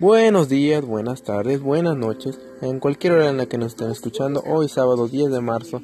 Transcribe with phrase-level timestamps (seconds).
[0.00, 4.44] Buenos días, buenas tardes, buenas noches, en cualquier hora en la que nos estén escuchando,
[4.46, 5.82] hoy sábado 10 de marzo,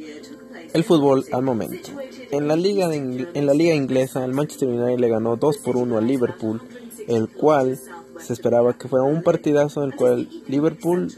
[0.73, 1.91] el fútbol al momento.
[2.31, 5.99] En la liga, en la liga inglesa, el Manchester United le ganó 2 por 1
[5.99, 6.63] al Liverpool,
[7.09, 7.77] el cual
[8.21, 11.13] se esperaba que fuera un partidazo en el cual Liverpool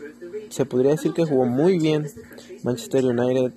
[0.48, 2.10] se podría decir que jugó muy bien.
[2.62, 3.52] Manchester United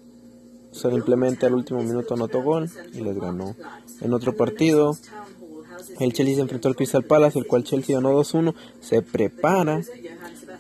[0.74, 3.56] simplemente al último minuto anotó gol y les ganó.
[4.02, 4.98] En otro partido,
[6.00, 8.54] el Chelsea se enfrentó al Crystal Palace, el cual Chelsea ganó 2-1.
[8.82, 9.82] Se prepara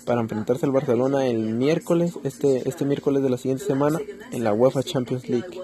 [0.05, 3.99] para enfrentarse al Barcelona el miércoles, este, este miércoles de la siguiente semana,
[4.31, 5.61] en la UEFA Champions League.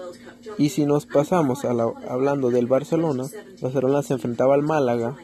[0.58, 1.70] Y si nos pasamos a
[2.08, 3.24] hablando del Barcelona,
[3.60, 5.16] Barcelona se enfrentaba al Málaga,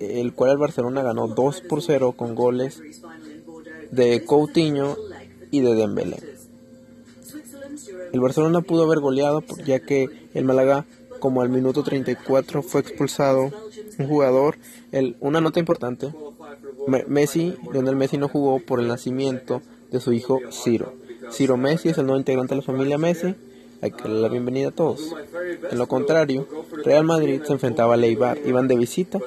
[0.00, 2.82] el cual el Barcelona ganó 2 por 0 con goles
[3.90, 4.96] de Coutinho
[5.50, 6.18] y de Dembélé.
[8.12, 10.86] El Barcelona pudo haber goleado ya que el Málaga
[11.18, 13.50] como al minuto 34 fue expulsado
[13.98, 14.58] un jugador.
[14.92, 16.12] El, una nota importante,
[17.06, 20.92] Messi, Lionel Messi no jugó por el nacimiento de su hijo Ciro.
[21.30, 23.34] Ciro Messi es el nuevo integrante de la familia Messi.
[23.82, 25.14] Hay que darle la bienvenida a todos.
[25.70, 26.46] En lo contrario,
[26.84, 28.38] Real Madrid se enfrentaba a Leibar.
[28.44, 29.18] Iban de visita.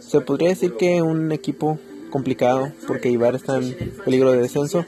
[0.00, 1.78] Se podría decir que un equipo
[2.10, 4.84] complicado porque Ibar está en peligro de descenso,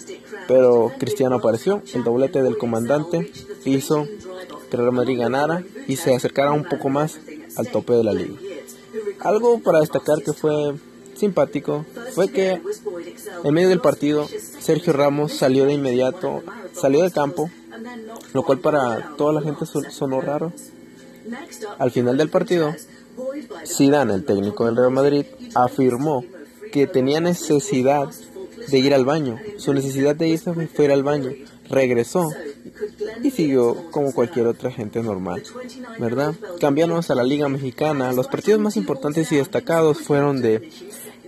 [0.46, 1.82] pero Cristiano apareció.
[1.92, 3.32] El doblete del comandante
[3.64, 4.06] hizo
[4.70, 7.18] que Real Madrid ganara y se acercara un poco más
[7.56, 8.34] al tope de la liga.
[9.20, 10.74] Algo para destacar que fue
[11.14, 12.60] simpático fue que
[13.44, 14.28] en medio del partido
[14.60, 17.50] Sergio Ramos salió de inmediato, salió del campo,
[18.32, 20.52] lo cual para toda la gente sonó raro.
[21.78, 22.74] Al final del partido,
[23.66, 26.24] Zidane, el técnico del Real Madrid, afirmó
[26.72, 28.08] que tenía necesidad
[28.68, 29.38] de ir al baño.
[29.58, 31.32] Su necesidad de irse fue ir al baño.
[31.68, 32.30] Regresó
[33.22, 35.42] y siguió como cualquier otra gente normal,
[35.98, 36.34] ¿verdad?
[36.60, 38.12] Cambiamos a la Liga Mexicana.
[38.12, 40.70] Los partidos más importantes y destacados fueron de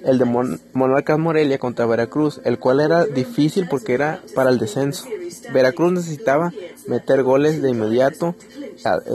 [0.04, 0.24] el de
[0.72, 5.08] Monarcas Morelia contra Veracruz, el cual era difícil porque era para el descenso.
[5.52, 6.52] Veracruz necesitaba
[6.86, 8.34] meter goles de inmediato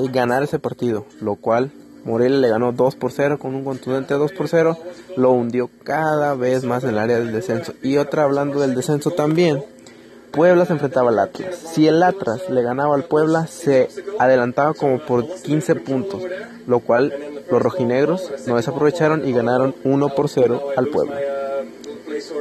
[0.04, 1.72] y ganar ese partido, lo cual
[2.06, 4.78] Morelia le ganó 2 por 0 con un contundente 2 por 0,
[5.16, 7.74] lo hundió cada vez más en el área del descenso.
[7.82, 9.64] Y otra hablando del descenso también,
[10.34, 11.56] Puebla se enfrentaba al Atlas.
[11.56, 16.24] Si el Atlas le ganaba al Puebla, se adelantaba como por 15 puntos,
[16.66, 17.14] lo cual
[17.52, 21.20] los rojinegros no desaprovecharon y ganaron 1 por 0 al Puebla.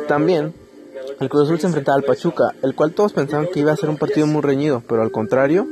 [0.08, 0.54] También
[1.20, 3.90] el Cruz Azul se enfrentaba al Pachuca, el cual todos pensaban que iba a ser
[3.90, 5.66] un partido muy reñido, pero al contrario,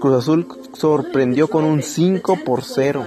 [0.00, 3.06] Cruz Azul sorprendió con un 5 por 0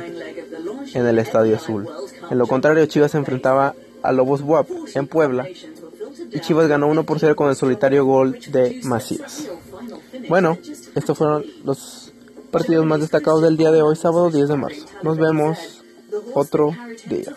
[0.95, 1.87] en el Estadio Azul.
[2.31, 5.47] En lo contrario, Chivas se enfrentaba a Lobos WAP en Puebla
[6.35, 9.47] y Chivas ganó 1 por 0 con el solitario gol de Macías.
[10.27, 10.57] Bueno,
[10.93, 12.13] estos fueron los
[12.51, 14.85] partidos más destacados del día de hoy, sábado 10 de marzo.
[15.01, 15.81] Nos vemos
[16.33, 16.71] otro
[17.07, 17.35] día.